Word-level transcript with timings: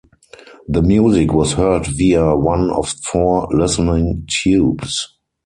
The 0.67 0.81
music 0.81 1.31
was 1.31 1.53
heard 1.53 1.85
via 1.85 2.35
one 2.35 2.71
of 2.71 2.89
four 3.03 3.47
listening 3.51 4.25
tubes. 4.27 5.15